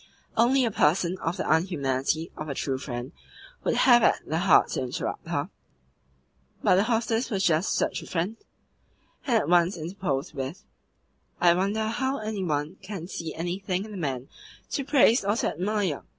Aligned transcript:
Only 0.35 0.65
a 0.65 0.71
person 0.71 1.19
of 1.19 1.37
the 1.37 1.43
unhumanity 1.47 2.31
of 2.35 2.49
a 2.49 2.55
"true 2.55 2.79
friend" 2.79 3.11
would 3.63 3.75
have 3.75 4.01
had 4.01 4.15
the 4.25 4.39
heart 4.39 4.69
to 4.69 4.81
interrupt 4.81 5.27
her; 5.27 5.51
but 6.63 6.73
the 6.73 6.85
hostess 6.85 7.29
was 7.29 7.43
just 7.43 7.73
such 7.75 8.01
a 8.01 8.07
friend, 8.07 8.37
and 9.27 9.37
at 9.37 9.47
once 9.47 9.77
interposed 9.77 10.33
with: 10.33 10.63
"I 11.39 11.53
wonder 11.53 11.85
how 11.89 12.17
any 12.17 12.43
one 12.43 12.77
can 12.81 13.07
see 13.07 13.35
anything 13.35 13.85
in 13.85 13.91
the 13.91 13.95
man 13.97 14.27
to 14.71 14.83
praise 14.83 15.23
or 15.23 15.35
to 15.35 15.49
admire. 15.53 16.03